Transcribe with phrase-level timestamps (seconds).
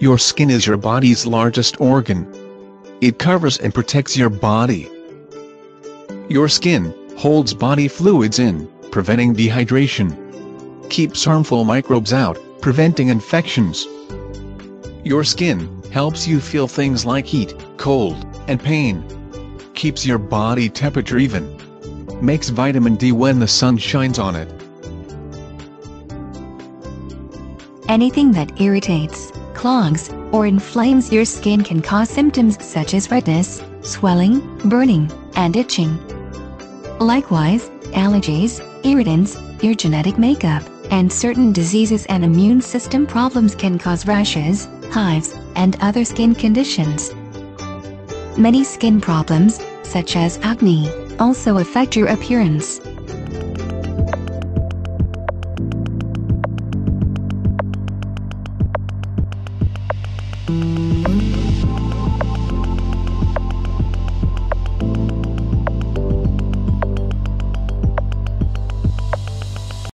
[0.00, 2.32] Your skin is your body's largest organ.
[3.00, 4.88] It covers and protects your body.
[6.28, 10.88] Your skin holds body fluids in, preventing dehydration.
[10.88, 13.88] Keeps harmful microbes out, preventing infections.
[15.02, 19.02] Your skin helps you feel things like heat, cold, and pain.
[19.74, 21.56] Keeps your body temperature even.
[22.24, 24.48] Makes vitamin D when the sun shines on it.
[27.88, 34.40] Anything that irritates, clogs, or inflames your skin can cause symptoms such as redness, swelling,
[34.68, 35.98] burning, and itching.
[37.00, 44.06] Likewise, allergies, irritants, your genetic makeup, and certain diseases and immune system problems can cause
[44.06, 47.12] rashes, hives, and other skin conditions.
[48.38, 50.88] Many skin problems, such as acne,
[51.18, 52.80] also affect your appearance.